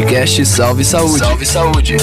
Podcast 0.00 0.46
Salve 0.46 0.82
Saúde. 0.82 1.18
Salve 1.18 1.46
Saúde. 1.46 1.96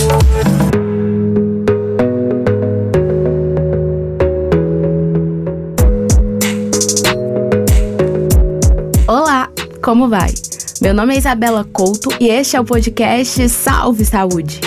Olá, 9.08 9.50
como 9.82 10.08
vai? 10.08 10.32
Meu 10.80 10.94
nome 10.94 11.16
é 11.16 11.18
Isabela 11.18 11.64
Couto 11.74 12.12
e 12.20 12.30
este 12.30 12.56
é 12.56 12.62
o 12.62 12.64
podcast 12.64 13.50
Salve 13.50 14.06
Saúde. 14.06 14.62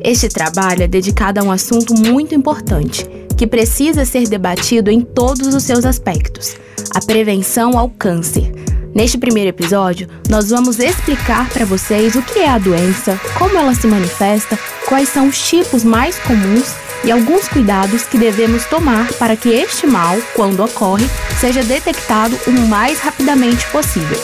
Este 0.00 0.28
trabalho 0.28 0.84
é 0.84 0.86
dedicado 0.86 1.40
a 1.40 1.42
um 1.42 1.50
assunto 1.50 1.92
muito 1.92 2.36
importante 2.36 3.04
que 3.36 3.48
precisa 3.48 4.04
ser 4.04 4.28
debatido 4.28 4.92
em 4.92 5.00
todos 5.00 5.52
os 5.52 5.64
seus 5.64 5.84
aspectos: 5.84 6.56
a 6.94 7.04
prevenção 7.04 7.76
ao 7.76 7.90
câncer. 7.90 8.52
Neste 8.96 9.18
primeiro 9.18 9.50
episódio, 9.50 10.08
nós 10.26 10.48
vamos 10.48 10.78
explicar 10.78 11.50
para 11.50 11.66
vocês 11.66 12.14
o 12.14 12.22
que 12.22 12.38
é 12.38 12.48
a 12.48 12.56
doença, 12.56 13.20
como 13.38 13.54
ela 13.58 13.74
se 13.74 13.86
manifesta, 13.86 14.58
quais 14.88 15.10
são 15.10 15.28
os 15.28 15.38
tipos 15.38 15.84
mais 15.84 16.18
comuns 16.20 16.74
e 17.04 17.12
alguns 17.12 17.46
cuidados 17.46 18.04
que 18.04 18.16
devemos 18.16 18.64
tomar 18.64 19.12
para 19.18 19.36
que 19.36 19.50
este 19.50 19.86
mal, 19.86 20.16
quando 20.34 20.64
ocorre, 20.64 21.04
seja 21.38 21.62
detectado 21.62 22.34
o 22.46 22.52
mais 22.68 22.98
rapidamente 22.98 23.66
possível. 23.66 24.18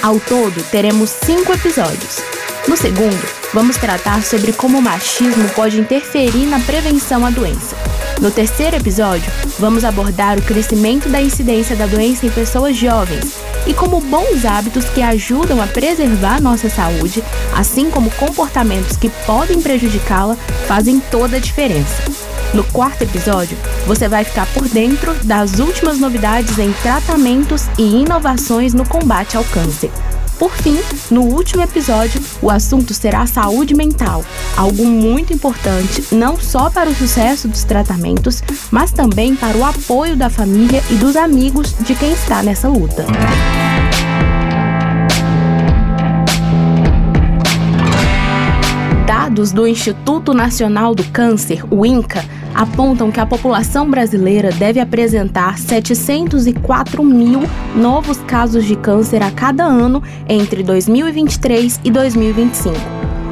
Ao 0.00 0.20
todo, 0.20 0.62
teremos 0.70 1.10
cinco 1.10 1.52
episódios. 1.52 2.20
No 2.68 2.76
segundo, 2.76 3.20
vamos 3.52 3.76
tratar 3.76 4.22
sobre 4.22 4.52
como 4.52 4.78
o 4.78 4.82
machismo 4.82 5.48
pode 5.56 5.80
interferir 5.80 6.46
na 6.46 6.60
prevenção 6.60 7.26
à 7.26 7.30
doença. 7.30 7.74
No 8.20 8.30
terceiro 8.30 8.76
episódio, 8.76 9.30
vamos 9.58 9.84
abordar 9.84 10.38
o 10.38 10.42
crescimento 10.42 11.08
da 11.08 11.20
incidência 11.20 11.76
da 11.76 11.86
doença 11.86 12.24
em 12.24 12.30
pessoas 12.30 12.76
jovens 12.76 13.34
e 13.66 13.74
como 13.74 14.00
bons 14.00 14.44
hábitos 14.44 14.84
que 14.86 15.02
ajudam 15.02 15.60
a 15.60 15.66
preservar 15.66 16.40
nossa 16.40 16.70
saúde, 16.70 17.22
assim 17.54 17.90
como 17.90 18.10
comportamentos 18.12 18.96
que 18.96 19.10
podem 19.26 19.60
prejudicá-la, 19.60 20.36
fazem 20.66 21.00
toda 21.10 21.36
a 21.36 21.40
diferença. 21.40 22.02
No 22.52 22.62
quarto 22.64 23.02
episódio, 23.02 23.58
você 23.86 24.08
vai 24.08 24.22
ficar 24.22 24.46
por 24.46 24.68
dentro 24.68 25.12
das 25.24 25.58
últimas 25.58 25.98
novidades 25.98 26.58
em 26.58 26.72
tratamentos 26.82 27.64
e 27.76 27.82
inovações 27.82 28.72
no 28.72 28.88
combate 28.88 29.36
ao 29.36 29.44
câncer. 29.44 29.90
Por 30.38 30.50
fim, 30.50 30.78
no 31.10 31.22
último 31.22 31.62
episódio, 31.62 32.20
o 32.42 32.50
assunto 32.50 32.92
será 32.92 33.26
saúde 33.26 33.74
mental, 33.74 34.24
algo 34.56 34.84
muito 34.84 35.32
importante 35.32 36.04
não 36.12 36.38
só 36.38 36.70
para 36.70 36.90
o 36.90 36.94
sucesso 36.94 37.46
dos 37.48 37.64
tratamentos, 37.64 38.42
mas 38.70 38.90
também 38.90 39.36
para 39.36 39.56
o 39.56 39.64
apoio 39.64 40.16
da 40.16 40.28
família 40.28 40.82
e 40.90 40.94
dos 40.94 41.16
amigos 41.16 41.74
de 41.80 41.94
quem 41.94 42.12
está 42.12 42.42
nessa 42.42 42.68
luta. 42.68 43.04
Dados 49.06 49.52
do 49.52 49.66
Instituto 49.66 50.32
Nacional 50.32 50.94
do 50.94 51.04
Câncer, 51.04 51.64
o 51.70 51.84
INCA, 51.84 52.24
apontam 52.54 53.10
que 53.10 53.20
a 53.20 53.26
população 53.26 53.90
brasileira 53.90 54.50
deve 54.52 54.80
apresentar 54.80 55.58
704 55.58 57.02
mil 57.02 57.40
novos 57.74 58.18
casos 58.18 58.64
de 58.64 58.76
câncer 58.76 59.22
a 59.22 59.30
cada 59.30 59.64
ano 59.64 60.02
entre 60.28 60.62
2023 60.62 61.80
e 61.84 61.90
2025. 61.90 62.74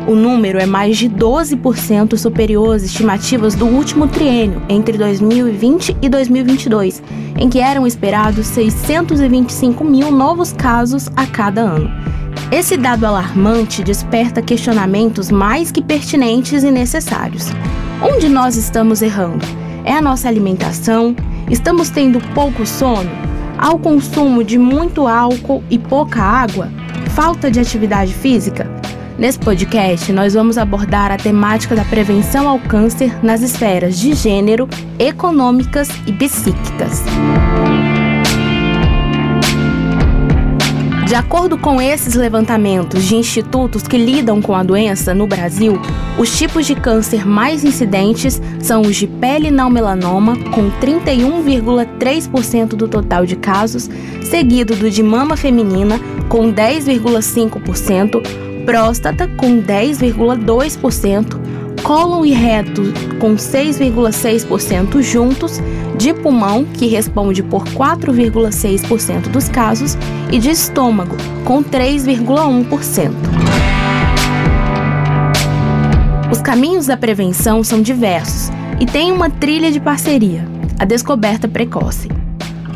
O 0.06 0.16
número 0.16 0.58
é 0.58 0.66
mais 0.66 0.98
de 0.98 1.08
12% 1.08 2.16
superior 2.16 2.74
às 2.74 2.82
estimativas 2.82 3.54
do 3.54 3.66
último 3.66 4.08
triênio, 4.08 4.60
entre 4.68 4.98
2020 4.98 5.96
e 6.02 6.08
2022, 6.08 7.00
em 7.38 7.48
que 7.48 7.60
eram 7.60 7.86
esperados 7.86 8.48
625 8.48 9.84
mil 9.84 10.10
novos 10.10 10.52
casos 10.52 11.08
a 11.14 11.24
cada 11.24 11.60
ano. 11.60 11.88
Esse 12.52 12.76
dado 12.76 13.06
alarmante 13.06 13.82
desperta 13.82 14.42
questionamentos 14.42 15.30
mais 15.30 15.72
que 15.72 15.82
pertinentes 15.82 16.62
e 16.62 16.70
necessários. 16.70 17.46
Onde 18.02 18.28
nós 18.28 18.56
estamos 18.56 19.00
errando? 19.00 19.42
É 19.86 19.94
a 19.94 20.02
nossa 20.02 20.28
alimentação? 20.28 21.16
Estamos 21.50 21.88
tendo 21.88 22.20
pouco 22.34 22.66
sono? 22.66 23.10
Há 23.56 23.72
o 23.72 23.78
consumo 23.78 24.44
de 24.44 24.58
muito 24.58 25.06
álcool 25.08 25.64
e 25.70 25.78
pouca 25.78 26.20
água? 26.20 26.68
Falta 27.14 27.50
de 27.50 27.58
atividade 27.58 28.12
física? 28.12 28.70
Nesse 29.18 29.38
podcast, 29.38 30.12
nós 30.12 30.34
vamos 30.34 30.58
abordar 30.58 31.10
a 31.10 31.16
temática 31.16 31.74
da 31.74 31.86
prevenção 31.86 32.46
ao 32.46 32.58
câncer 32.58 33.18
nas 33.24 33.40
esferas 33.40 33.98
de 33.98 34.12
gênero, 34.12 34.68
econômicas 34.98 35.88
e 36.06 36.12
psíquicas. 36.12 37.02
De 41.12 41.16
acordo 41.16 41.58
com 41.58 41.78
esses 41.78 42.14
levantamentos 42.14 43.04
de 43.04 43.16
institutos 43.16 43.82
que 43.82 43.98
lidam 43.98 44.40
com 44.40 44.54
a 44.54 44.62
doença 44.62 45.12
no 45.12 45.26
Brasil, 45.26 45.78
os 46.18 46.38
tipos 46.38 46.64
de 46.64 46.74
câncer 46.74 47.26
mais 47.26 47.64
incidentes 47.64 48.40
são 48.58 48.80
os 48.80 48.96
de 48.96 49.06
pele 49.06 49.50
não 49.50 49.68
melanoma, 49.68 50.38
com 50.44 50.70
31,3% 50.80 52.68
do 52.68 52.88
total 52.88 53.26
de 53.26 53.36
casos, 53.36 53.90
seguido 54.22 54.74
do 54.74 54.90
de 54.90 55.02
mama 55.02 55.36
feminina, 55.36 56.00
com 56.30 56.50
10,5%, 56.50 58.64
próstata, 58.64 59.28
com 59.36 59.62
10,2%, 59.62 61.41
cólon 61.82 62.24
e 62.24 62.32
reto, 62.32 62.82
com 63.18 63.34
6,6% 63.34 65.02
juntos 65.02 65.60
de 65.96 66.14
pulmão, 66.14 66.64
que 66.64 66.86
responde 66.86 67.42
por 67.42 67.64
4,6% 67.64 69.28
dos 69.28 69.48
casos, 69.48 69.96
e 70.30 70.38
de 70.38 70.50
estômago, 70.50 71.16
com 71.44 71.62
3,1%. 71.62 73.10
Os 76.30 76.40
caminhos 76.40 76.86
da 76.86 76.96
prevenção 76.96 77.62
são 77.62 77.82
diversos 77.82 78.50
e 78.80 78.86
tem 78.86 79.12
uma 79.12 79.28
trilha 79.28 79.70
de 79.70 79.78
parceria, 79.78 80.48
a 80.78 80.84
descoberta 80.84 81.46
precoce. 81.46 82.08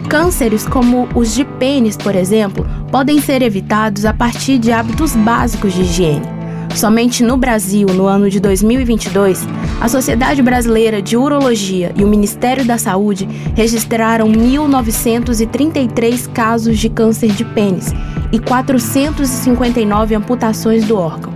Cânceres 0.08 0.66
como 0.66 1.08
os 1.14 1.34
de 1.34 1.44
pênis, 1.44 1.96
por 1.96 2.14
exemplo, 2.14 2.66
podem 2.92 3.20
ser 3.20 3.42
evitados 3.42 4.04
a 4.04 4.12
partir 4.12 4.58
de 4.58 4.70
hábitos 4.70 5.16
básicos 5.16 5.72
de 5.72 5.82
higiene 5.82 6.35
Somente 6.76 7.24
no 7.24 7.38
Brasil, 7.38 7.88
no 7.88 8.04
ano 8.04 8.28
de 8.28 8.38
2022, 8.38 9.48
a 9.80 9.88
Sociedade 9.88 10.42
Brasileira 10.42 11.00
de 11.00 11.16
Urologia 11.16 11.90
e 11.96 12.04
o 12.04 12.06
Ministério 12.06 12.66
da 12.66 12.76
Saúde 12.76 13.26
registraram 13.54 14.30
1.933 14.30 16.30
casos 16.30 16.78
de 16.78 16.90
câncer 16.90 17.32
de 17.32 17.46
pênis 17.46 17.94
e 18.30 18.38
459 18.38 20.16
amputações 20.16 20.84
do 20.84 20.98
órgão. 20.98 21.32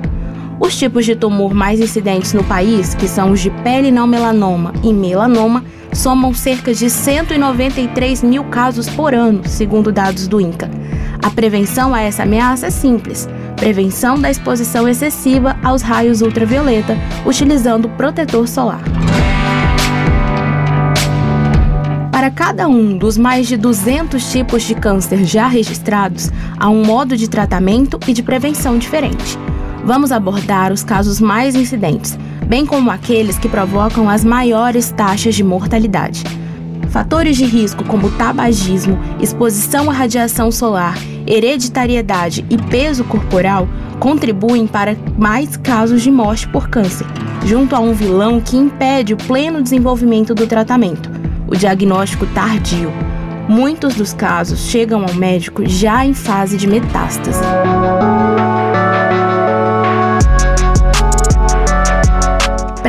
Os 0.61 0.77
tipos 0.77 1.07
de 1.07 1.17
tumor 1.17 1.55
mais 1.55 1.81
incidentes 1.81 2.35
no 2.35 2.45
país, 2.45 2.95
que 2.95 3.09
são 3.09 3.31
os 3.31 3.41
de 3.41 3.49
pele 3.49 3.91
não 3.91 4.07
melanoma 4.07 4.75
e 4.85 4.93
melanoma, 4.93 5.65
somam 5.91 6.35
cerca 6.35 6.75
de 6.75 6.91
193 6.91 8.23
mil 8.23 8.45
casos 8.45 8.91
por 8.91 9.15
ano, 9.15 9.41
segundo 9.47 9.91
dados 9.91 10.29
do 10.29 10.39
INCA. 10.39 10.71
A 11.23 11.31
prevenção 11.31 11.95
a 11.95 12.03
essa 12.03 12.25
ameaça 12.25 12.67
é 12.67 12.71
simples 12.71 13.27
prevenção 13.61 14.19
da 14.19 14.31
exposição 14.31 14.89
excessiva 14.89 15.55
aos 15.63 15.83
raios 15.83 16.23
ultravioleta, 16.23 16.97
utilizando 17.27 17.91
protetor 17.91 18.49
solar. 18.49 18.81
Para 22.11 22.31
cada 22.31 22.67
um 22.67 22.97
dos 22.97 23.19
mais 23.19 23.47
de 23.47 23.59
200 23.59 24.33
tipos 24.33 24.63
de 24.63 24.75
câncer 24.75 25.25
já 25.25 25.47
registrados, 25.47 26.31
há 26.59 26.71
um 26.71 26.83
modo 26.85 27.19
de 27.19 27.29
tratamento 27.29 28.01
e 28.09 28.15
de 28.15 28.23
prevenção 28.23 28.79
diferente. 28.79 29.39
Vamos 29.85 30.11
abordar 30.11 30.73
os 30.73 30.83
casos 30.83 31.21
mais 31.21 31.55
incidentes, 31.55 32.19
bem 32.47 32.65
como 32.65 32.91
aqueles 32.91 33.39
que 33.39 33.49
provocam 33.49 34.09
as 34.09 34.25
maiores 34.25 34.91
taxas 34.91 35.35
de 35.35 35.45
mortalidade. 35.45 36.25
Fatores 36.89 37.37
de 37.37 37.45
risco 37.45 37.85
como 37.85 38.11
tabagismo, 38.13 38.99
exposição 39.21 39.91
à 39.91 39.93
radiação 39.93 40.51
solar 40.51 40.95
hereditariedade 41.27 42.45
e 42.51 42.57
peso 42.57 43.05
corporal 43.05 43.69
contribuem 43.99 44.67
para 44.67 44.97
mais 45.19 45.57
casos 45.57 46.03
de 46.03 46.11
morte 46.11 46.49
por 46.49 46.69
câncer, 46.69 47.07
junto 47.45 47.77
a 47.77 47.81
um 47.81 47.93
vilão 47.93 48.41
que 48.41 48.57
impede 48.57 49.15
o 49.15 49.17
pleno 49.17 49.63
desenvolvimento 49.63 50.35
do 50.35 50.47
tratamento, 50.47 51.11
o 51.47 51.57
diagnóstico 51.57 52.27
tardio. 52.27 52.91
Muitos 53.49 53.95
dos 53.95 54.13
casos 54.13 54.61
chegam 54.61 55.05
ao 55.05 55.15
médico 55.15 55.67
já 55.67 56.07
em 56.07 56.15
fase 56.15 56.57
de 56.57 56.67
metástase. 56.67 57.43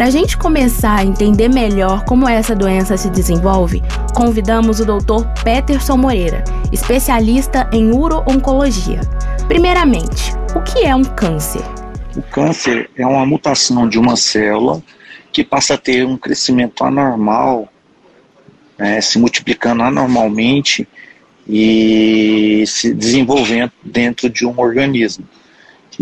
Para 0.02 0.08
a 0.08 0.12
gente 0.12 0.36
começar 0.36 0.98
a 0.98 1.06
entender 1.06 1.48
melhor 1.48 2.04
como 2.06 2.28
essa 2.28 2.56
doença 2.56 2.98
se 2.98 3.08
desenvolve, 3.08 3.84
convidamos 4.16 4.80
o 4.80 4.84
Dr. 4.84 5.28
Peterson 5.44 5.96
Moreira, 5.96 6.44
especialista 6.72 7.70
em 7.72 7.92
uro-oncologia. 7.92 9.02
Primeiramente, 9.48 10.34
o 10.56 10.64
que 10.64 10.86
é 10.86 10.96
um 10.96 11.04
câncer? 11.04 11.62
O 12.18 12.22
câncer 12.24 12.90
é 12.98 13.06
uma 13.06 13.24
mutação 13.28 13.88
de 13.88 14.00
uma 14.00 14.16
célula 14.16 14.82
que 15.32 15.44
passa 15.44 15.76
a 15.76 15.78
ter 15.78 16.04
um 16.04 16.18
crescimento 16.18 16.84
anormal, 16.84 17.72
né, 18.80 19.00
se 19.02 19.20
multiplicando 19.20 19.84
anormalmente 19.84 20.88
e 21.48 22.64
se 22.66 22.92
desenvolvendo 22.92 23.72
dentro 23.84 24.32
de 24.32 24.48
um 24.48 24.60
organismo. 24.60 25.28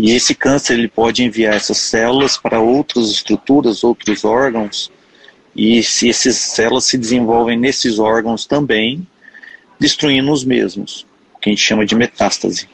E 0.02 0.12
esse 0.12 0.34
câncer 0.34 0.78
ele 0.78 0.88
pode 0.88 1.22
enviar 1.22 1.52
essas 1.52 1.76
células 1.76 2.34
para 2.34 2.58
outras 2.58 3.10
estruturas, 3.10 3.84
outros 3.84 4.24
órgãos, 4.24 4.90
e 5.54 5.82
se 5.82 6.08
essas 6.08 6.36
células 6.36 6.86
se 6.86 6.96
desenvolvem 6.96 7.58
nesses 7.58 7.98
órgãos 7.98 8.46
também, 8.46 9.06
destruindo 9.78 10.32
os 10.32 10.42
mesmos, 10.42 11.06
que 11.38 11.50
a 11.50 11.52
gente 11.52 11.60
chama 11.60 11.84
de 11.84 11.94
metástase. 11.94 12.66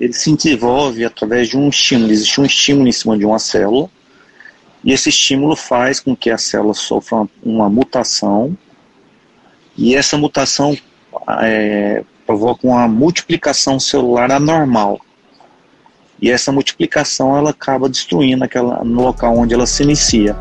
Ele 0.00 0.14
se 0.14 0.34
desenvolve 0.34 1.04
através 1.04 1.50
de 1.50 1.58
um 1.58 1.68
estímulo. 1.68 2.10
Existe 2.10 2.40
um 2.40 2.46
estímulo 2.46 2.88
em 2.88 2.92
cima 2.92 3.18
de 3.18 3.26
uma 3.26 3.38
célula, 3.38 3.90
e 4.82 4.92
esse 4.92 5.10
estímulo 5.10 5.54
faz 5.54 6.00
com 6.00 6.16
que 6.16 6.30
a 6.30 6.38
célula 6.38 6.72
sofra 6.72 7.18
uma, 7.18 7.30
uma 7.42 7.68
mutação, 7.68 8.56
e 9.76 9.94
essa 9.94 10.16
mutação 10.16 10.74
é, 11.42 12.02
provoca 12.26 12.66
uma 12.66 12.88
multiplicação 12.88 13.78
celular 13.78 14.32
anormal. 14.32 14.98
E 16.22 16.30
essa 16.30 16.52
multiplicação 16.52 17.36
ela 17.36 17.50
acaba 17.50 17.88
destruindo 17.88 18.44
aquela, 18.44 18.84
no 18.84 19.02
local 19.02 19.36
onde 19.36 19.52
ela 19.52 19.66
se 19.66 19.82
inicia. 19.82 20.36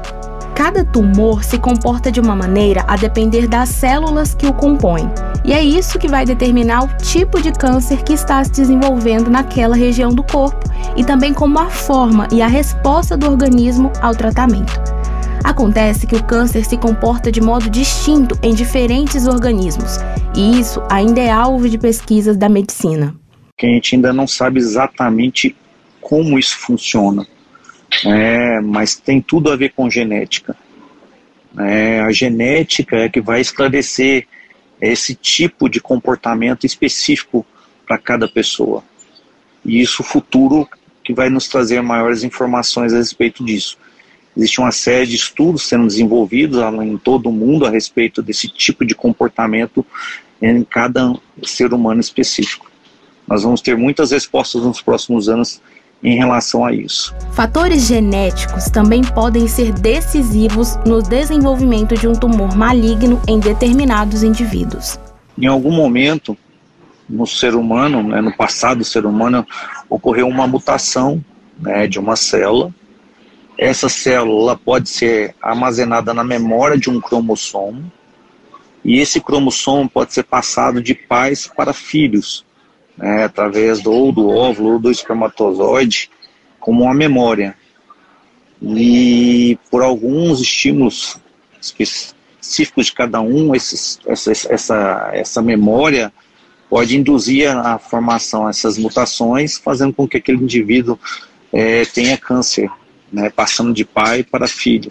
Cada 0.53 0.85
tumor 0.85 1.43
se 1.43 1.57
comporta 1.57 2.11
de 2.11 2.19
uma 2.19 2.35
maneira 2.35 2.85
a 2.87 2.95
depender 2.95 3.47
das 3.47 3.69
células 3.69 4.35
que 4.35 4.45
o 4.45 4.53
compõem. 4.53 5.09
E 5.43 5.53
é 5.53 5.63
isso 5.63 5.97
que 5.97 6.07
vai 6.07 6.23
determinar 6.23 6.83
o 6.83 6.97
tipo 6.97 7.41
de 7.41 7.51
câncer 7.51 8.03
que 8.03 8.13
está 8.13 8.43
se 8.43 8.51
desenvolvendo 8.51 9.31
naquela 9.31 9.75
região 9.75 10.11
do 10.13 10.21
corpo 10.21 10.69
e 10.95 11.03
também 11.03 11.33
como 11.33 11.57
a 11.57 11.65
forma 11.65 12.27
e 12.31 12.43
a 12.43 12.47
resposta 12.47 13.17
do 13.17 13.27
organismo 13.27 13.91
ao 14.01 14.13
tratamento. 14.13 14.71
Acontece 15.43 16.05
que 16.05 16.15
o 16.15 16.23
câncer 16.23 16.63
se 16.63 16.77
comporta 16.77 17.31
de 17.31 17.41
modo 17.41 17.67
distinto 17.67 18.37
em 18.43 18.53
diferentes 18.53 19.25
organismos, 19.25 19.97
e 20.35 20.59
isso 20.59 20.79
ainda 20.87 21.19
é 21.19 21.31
alvo 21.31 21.67
de 21.67 21.79
pesquisas 21.79 22.37
da 22.37 22.47
medicina. 22.47 23.15
Que 23.57 23.65
a 23.65 23.69
gente 23.69 23.95
ainda 23.95 24.13
não 24.13 24.27
sabe 24.27 24.59
exatamente 24.59 25.55
como 26.01 26.37
isso 26.37 26.57
funciona, 26.57 27.25
é, 28.05 28.59
mas 28.59 28.95
tem 28.95 29.21
tudo 29.21 29.51
a 29.51 29.55
ver 29.55 29.73
com 29.73 29.89
genética. 29.89 30.55
É, 31.57 32.01
a 32.01 32.11
genética 32.11 32.97
é 32.97 33.09
que 33.09 33.21
vai 33.21 33.41
esclarecer 33.41 34.27
esse 34.81 35.13
tipo 35.13 35.69
de 35.69 35.79
comportamento 35.79 36.65
específico 36.65 37.45
para 37.85 37.97
cada 37.97 38.27
pessoa. 38.27 38.83
E 39.63 39.79
isso, 39.79 40.03
futuro, 40.03 40.67
que 41.03 41.13
vai 41.13 41.29
nos 41.29 41.47
trazer 41.47 41.81
maiores 41.81 42.23
informações 42.23 42.93
a 42.93 42.97
respeito 42.97 43.45
disso. 43.45 43.77
Existe 44.35 44.59
uma 44.59 44.71
série 44.71 45.07
de 45.07 45.15
estudos 45.15 45.67
sendo 45.67 45.85
desenvolvidos 45.85 46.59
em 46.81 46.97
todo 46.97 47.27
o 47.27 47.33
mundo 47.33 47.65
a 47.65 47.69
respeito 47.69 48.21
desse 48.21 48.47
tipo 48.47 48.85
de 48.85 48.95
comportamento 48.95 49.85
em 50.41 50.63
cada 50.63 51.13
ser 51.43 51.73
humano 51.73 51.99
específico. 51.99 52.71
Nós 53.27 53.43
vamos 53.43 53.61
ter 53.61 53.77
muitas 53.77 54.11
respostas 54.11 54.63
nos 54.63 54.81
próximos 54.81 55.29
anos 55.29 55.61
em 56.03 56.15
relação 56.15 56.65
a 56.65 56.73
isso. 56.73 57.13
Fatores 57.33 57.87
genéticos 57.87 58.65
também 58.65 59.03
podem 59.03 59.47
ser 59.47 59.71
decisivos 59.71 60.77
no 60.85 61.01
desenvolvimento 61.01 61.95
de 61.95 62.07
um 62.07 62.13
tumor 62.13 62.55
maligno 62.55 63.21
em 63.27 63.39
determinados 63.39 64.23
indivíduos. 64.23 64.99
Em 65.37 65.45
algum 65.45 65.71
momento, 65.71 66.37
no 67.07 67.27
ser 67.27 67.55
humano, 67.55 68.01
né, 68.03 68.21
no 68.21 68.35
passado 68.35 68.79
do 68.79 68.85
ser 68.85 69.05
humano, 69.05 69.45
ocorreu 69.89 70.27
uma 70.27 70.47
mutação 70.47 71.23
né, 71.59 71.87
de 71.87 71.99
uma 71.99 72.15
célula 72.15 72.73
essa 73.61 73.87
célula 73.87 74.57
pode 74.57 74.89
ser 74.89 75.35
armazenada 75.39 76.15
na 76.15 76.23
memória 76.23 76.75
de 76.79 76.89
um 76.89 76.99
cromossomo, 76.99 77.91
e 78.83 78.97
esse 78.97 79.21
cromossomo 79.21 79.87
pode 79.87 80.15
ser 80.15 80.23
passado 80.23 80.81
de 80.81 80.95
pais 80.95 81.45
para 81.45 81.71
filhos, 81.71 82.43
né, 83.01 83.23
através 83.23 83.81
do, 83.81 83.91
ou 83.91 84.11
do 84.11 84.29
óvulo 84.29 84.73
ou 84.73 84.79
do 84.79 84.91
espermatozoide, 84.91 86.09
como 86.59 86.83
uma 86.83 86.93
memória. 86.93 87.55
E 88.61 89.57
por 89.71 89.81
alguns 89.81 90.39
estímulos 90.39 91.17
específicos 91.59 92.85
de 92.85 92.93
cada 92.93 93.19
um, 93.19 93.55
esses, 93.55 93.99
essa, 94.05 94.31
essa, 94.31 95.09
essa 95.13 95.41
memória 95.41 96.13
pode 96.69 96.95
induzir 96.95 97.49
a 97.49 97.79
formação 97.79 98.45
dessas 98.45 98.77
mutações, 98.77 99.57
fazendo 99.57 99.93
com 99.93 100.07
que 100.07 100.17
aquele 100.17 100.41
indivíduo 100.41 100.97
é, 101.51 101.83
tenha 101.85 102.17
câncer 102.17 102.69
né, 103.11 103.29
passando 103.29 103.73
de 103.73 103.83
pai 103.83 104.23
para 104.23 104.47
filho. 104.47 104.89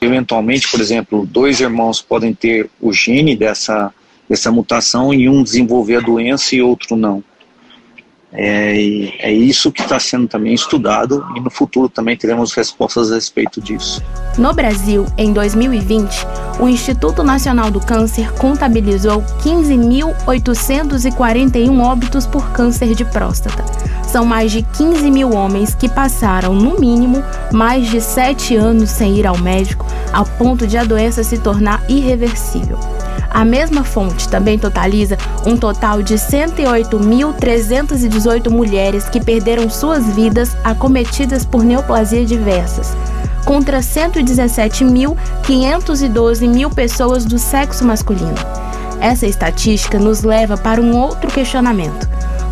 Eventualmente, 0.00 0.68
por 0.68 0.80
exemplo, 0.80 1.26
dois 1.26 1.60
irmãos 1.60 2.02
podem 2.02 2.34
ter 2.34 2.68
o 2.80 2.92
gene 2.92 3.34
dessa, 3.34 3.92
dessa 4.28 4.50
mutação 4.50 5.14
e 5.14 5.28
um 5.28 5.42
desenvolver 5.42 5.96
a 5.96 6.00
doença 6.00 6.54
e 6.54 6.62
outro 6.62 6.96
não. 6.96 7.22
É, 8.30 8.76
é 9.20 9.32
isso 9.32 9.72
que 9.72 9.80
está 9.80 9.98
sendo 9.98 10.28
também 10.28 10.52
estudado 10.52 11.26
e 11.34 11.40
no 11.40 11.50
futuro 11.50 11.88
também 11.88 12.14
teremos 12.14 12.52
respostas 12.52 13.10
a 13.10 13.14
respeito 13.14 13.58
disso. 13.58 14.02
No 14.36 14.52
Brasil, 14.52 15.06
em 15.16 15.32
2020, 15.32 16.26
o 16.60 16.68
Instituto 16.68 17.24
Nacional 17.24 17.70
do 17.70 17.80
Câncer 17.80 18.30
contabilizou 18.34 19.22
15.841 19.42 21.82
óbitos 21.82 22.26
por 22.26 22.50
câncer 22.50 22.94
de 22.94 23.06
próstata. 23.06 23.64
São 24.06 24.26
mais 24.26 24.52
de 24.52 24.62
15 24.62 25.10
mil 25.10 25.32
homens 25.32 25.74
que 25.74 25.88
passaram, 25.88 26.54
no 26.54 26.78
mínimo, 26.78 27.24
mais 27.50 27.90
de 27.90 27.98
7 28.00 28.54
anos 28.56 28.90
sem 28.90 29.18
ir 29.18 29.26
ao 29.26 29.38
médico, 29.38 29.86
ao 30.12 30.24
ponto 30.24 30.64
de 30.66 30.76
a 30.76 30.84
doença 30.84 31.24
se 31.24 31.38
tornar 31.38 31.82
irreversível. 31.88 32.78
A 33.30 33.44
mesma 33.44 33.84
fonte 33.84 34.28
também 34.28 34.58
totaliza 34.58 35.16
um 35.46 35.56
total 35.56 36.02
de 36.02 36.14
108.318 36.14 38.50
mulheres 38.50 39.08
que 39.08 39.20
perderam 39.20 39.70
suas 39.70 40.04
vidas 40.06 40.56
acometidas 40.64 41.44
por 41.44 41.62
neoplasias 41.62 42.28
diversas, 42.28 42.96
contra 43.44 43.78
117.512 43.80 46.48
mil 46.48 46.70
pessoas 46.70 47.24
do 47.24 47.38
sexo 47.38 47.84
masculino. 47.84 48.34
Essa 49.00 49.26
estatística 49.26 49.96
nos 49.98 50.22
leva 50.22 50.56
para 50.56 50.80
um 50.80 50.96
outro 50.96 51.30
questionamento. 51.30 52.08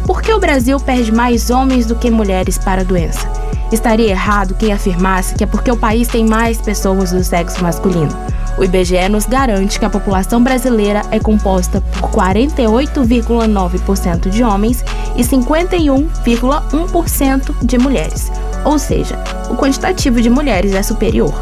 Por 0.07 0.21
que 0.23 0.33
o 0.33 0.39
Brasil 0.39 0.79
perde 0.79 1.11
mais 1.11 1.51
homens 1.51 1.87
do 1.87 1.97
que 1.97 2.09
mulheres 2.11 2.57
para 2.57 2.83
a 2.83 2.85
doença? 2.85 3.29
Estaria 3.73 4.11
errado 4.11 4.55
quem 4.55 4.73
afirmasse 4.73 5.35
que 5.35 5.43
é 5.43 5.47
porque 5.47 5.73
o 5.73 5.77
país 5.77 6.07
tem 6.07 6.25
mais 6.25 6.61
pessoas 6.61 7.11
do 7.11 7.25
sexo 7.25 7.61
masculino. 7.63 8.17
O 8.59 8.65
IBGE 8.65 9.09
nos 9.11 9.27
garante 9.27 9.79
que 9.79 9.85
a 9.85 9.91
população 9.91 10.43
brasileira 10.43 11.03
é 11.11 11.21
composta 11.21 11.81
por 11.81 12.11
48,9% 12.11 14.31
de 14.31 14.43
homens 14.43 14.83
e 15.15 15.23
51,1% 15.23 17.55
de 17.63 17.79
mulheres, 17.79 18.33
ou 18.65 18.79
seja, 18.79 19.23
o 19.51 19.57
quantitativo 19.57 20.23
de 20.23 20.31
mulheres 20.31 20.75
é 20.75 20.83
superior. 20.83 21.35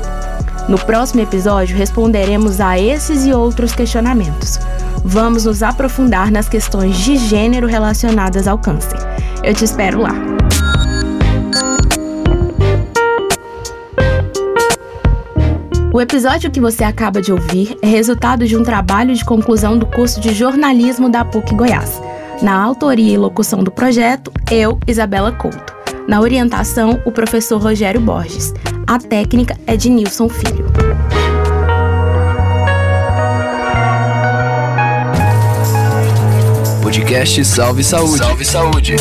No 0.69 0.79
próximo 0.79 1.21
episódio, 1.21 1.77
responderemos 1.77 2.61
a 2.61 2.79
esses 2.79 3.27
e 3.27 3.33
outros 3.33 3.75
questionamentos. 3.75 4.59
Vamos 5.05 5.45
nos 5.45 5.63
aprofundar 5.63 6.33
nas 6.33 6.49
questões 6.49 6.97
de 6.97 7.17
gênero 7.17 7.67
relacionadas 7.67 8.49
ao 8.49 8.59
câncer. 8.59 8.99
Eu 9.43 9.53
te 9.53 9.65
espero 9.65 10.01
lá! 10.01 10.34
O 15.95 16.01
episódio 16.01 16.51
que 16.51 16.61
você 16.61 16.83
acaba 16.83 17.23
de 17.23 17.31
ouvir 17.31 17.79
é 17.81 17.87
resultado 17.87 18.49
de 18.49 18.57
um 18.57 18.65
trabalho 18.65 19.15
de 19.15 19.25
conclusão 19.25 19.79
do 19.79 19.87
curso 19.87 20.21
de 20.21 20.35
jornalismo 20.35 21.09
da 21.09 21.25
PUC 21.25 21.55
Goiás. 21.55 22.03
Na 22.43 22.61
autoria 22.61 23.15
e 23.15 23.17
locução 23.17 23.63
do 23.63 23.71
projeto, 23.71 24.33
eu, 24.51 24.77
Isabela 24.89 25.31
Couto. 25.31 25.73
Na 26.09 26.21
orientação, 26.21 27.01
o 27.05 27.13
professor 27.13 27.63
Rogério 27.63 28.01
Borges. 28.01 28.53
A 28.89 28.99
técnica 28.99 29.57
é 29.69 29.77
de 29.77 29.89
Nilson 29.89 30.29
Filho. 30.29 30.67
Podcast 36.83 37.45
Salve 37.45 37.85
Saúde. 37.85 38.19
Salve 38.19 38.45
Saúde. 38.45 38.97